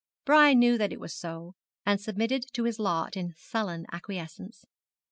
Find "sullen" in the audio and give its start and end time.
3.37-3.85